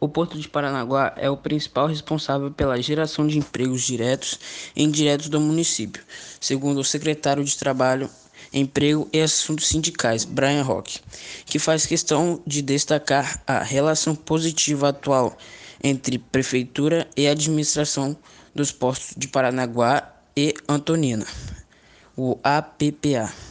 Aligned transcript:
O 0.00 0.08
Porto 0.08 0.38
de 0.38 0.48
Paranaguá 0.48 1.12
é 1.16 1.28
o 1.28 1.36
principal 1.36 1.88
responsável 1.88 2.52
pela 2.52 2.80
geração 2.80 3.26
de 3.26 3.36
empregos 3.36 3.82
diretos 3.82 4.38
e 4.76 4.84
indiretos 4.84 5.28
do 5.28 5.40
município, 5.40 6.04
segundo 6.40 6.78
o 6.78 6.84
secretário 6.84 7.42
de 7.42 7.58
Trabalho, 7.58 8.08
Emprego 8.52 9.08
e 9.12 9.20
Assuntos 9.20 9.66
Sindicais, 9.66 10.24
Brian 10.24 10.62
Rock, 10.62 11.00
que 11.46 11.58
faz 11.58 11.84
questão 11.84 12.40
de 12.46 12.62
destacar 12.62 13.42
a 13.44 13.60
relação 13.62 14.14
positiva 14.14 14.90
atual 14.90 15.36
entre 15.82 16.18
prefeitura 16.18 17.08
e 17.16 17.26
administração 17.26 18.16
dos 18.54 18.70
portos 18.70 19.14
de 19.16 19.26
Paranaguá 19.26 20.14
e 20.36 20.54
Antonina, 20.68 21.26
o 22.16 22.38
APPA. 22.44 23.47